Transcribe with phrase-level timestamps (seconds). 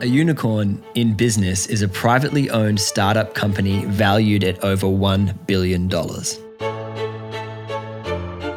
[0.00, 5.88] A unicorn in business is a privately owned startup company valued at over $1 billion.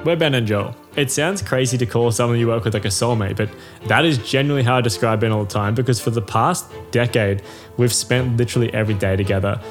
[0.04, 0.76] We're Ben and Joel.
[0.98, 3.50] It sounds crazy to call someone you work with like a soulmate, but
[3.88, 7.42] that is generally how I describe Ben all the time because for the past decade,
[7.78, 9.62] we've spent literally every day together.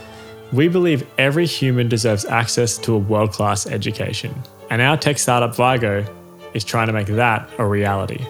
[0.54, 4.34] We believe every human deserves access to a world class education,
[4.70, 6.10] and our tech startup Vygo
[6.54, 8.24] is trying to make that a reality.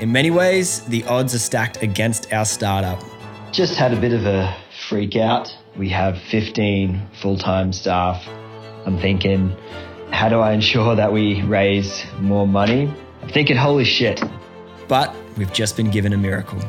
[0.00, 3.04] In many ways, the odds are stacked against our startup.
[3.52, 4.56] Just had a bit of a
[4.88, 5.54] freak out.
[5.76, 8.26] We have 15 full time staff.
[8.86, 9.54] I'm thinking,
[10.10, 12.90] how do I ensure that we raise more money?
[13.20, 14.22] I'm thinking, holy shit.
[14.88, 16.60] But we've just been given a miracle.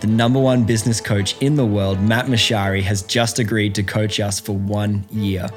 [0.00, 4.20] The number one business coach in the world, Matt Mochary, has just agreed to coach
[4.20, 5.50] us for one year.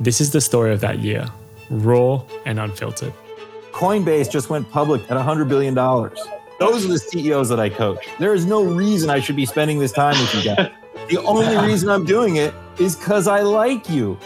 [0.00, 1.28] This is the story of that year,
[1.70, 3.14] raw and unfiltered.
[3.72, 5.74] Coinbase just went public at $100 billion.
[6.58, 8.08] Those are the CEOs that I coach.
[8.18, 10.70] There is no reason I should be spending this time with you guys.
[11.08, 14.18] the only reason I'm doing it is because I like you.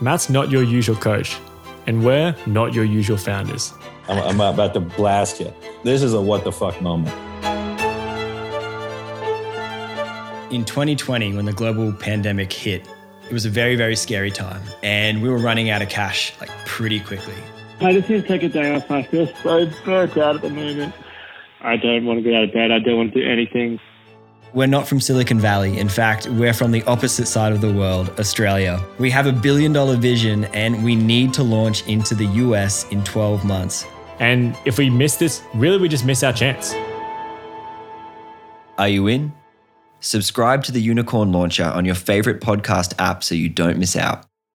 [0.00, 1.38] Matt's not your usual coach
[1.86, 3.74] and we're not your usual founders.
[4.08, 5.52] I'm, I'm about to blast you.
[5.82, 7.14] This is a what the fuck moment.
[10.50, 12.88] In 2020, when the global pandemic hit,
[13.28, 16.50] it was a very, very scary time, and we were running out of cash like
[16.64, 17.34] pretty quickly.
[17.80, 18.90] I just need to take a day off.
[18.90, 20.94] I feel so burnt out at the moment.
[21.64, 22.70] I don't want to get out of bed.
[22.70, 23.80] I don't want to do anything.
[24.52, 25.78] We're not from Silicon Valley.
[25.78, 28.80] In fact, we're from the opposite side of the world, Australia.
[28.98, 33.02] We have a billion dollar vision and we need to launch into the US in
[33.02, 33.86] 12 months.
[34.20, 36.72] And if we miss this, really we just miss our chance.
[38.78, 39.32] Are you in?
[40.00, 44.26] Subscribe to the Unicorn Launcher on your favorite podcast app so you don't miss out.